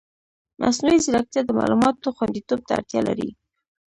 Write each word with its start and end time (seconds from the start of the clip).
مصنوعي 0.61 0.99
ځیرکتیا 1.05 1.41
د 1.45 1.49
معلوماتو 1.59 2.15
خوندیتوب 2.17 2.59
ته 2.67 2.71
اړتیا 2.77 3.01
لري. 3.07 3.29